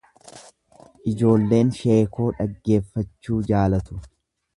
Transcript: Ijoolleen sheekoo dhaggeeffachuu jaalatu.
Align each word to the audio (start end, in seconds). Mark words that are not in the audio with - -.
Ijoolleen 1.11 1.69
sheekoo 1.79 2.27
dhaggeeffachuu 2.39 3.37
jaalatu. 3.53 3.99